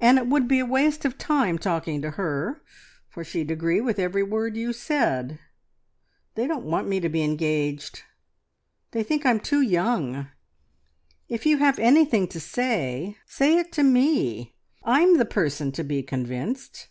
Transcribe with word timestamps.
"And 0.00 0.18
it 0.18 0.26
would 0.26 0.48
be 0.48 0.58
a 0.58 0.66
waste 0.66 1.04
of 1.04 1.16
time 1.16 1.56
talking 1.56 2.02
to 2.02 2.10
her, 2.10 2.60
for 3.08 3.22
she'd 3.22 3.52
agree 3.52 3.80
with 3.80 4.00
every 4.00 4.24
word 4.24 4.56
you 4.56 4.72
said. 4.72 5.38
They 6.34 6.48
don't 6.48 6.64
want 6.64 6.88
me 6.88 6.98
to 6.98 7.08
be 7.08 7.22
engaged. 7.22 8.02
They 8.90 9.04
think 9.04 9.24
I'm 9.24 9.38
too 9.38 9.60
young. 9.62 10.26
If 11.28 11.46
you 11.46 11.58
have 11.58 11.78
anything 11.78 12.26
to 12.30 12.40
say, 12.40 13.16
say 13.26 13.58
it 13.58 13.70
to 13.74 13.84
Me. 13.84 14.56
I'm 14.82 15.18
the 15.18 15.24
person 15.24 15.70
to 15.70 15.84
be 15.84 16.02
convinced." 16.02 16.88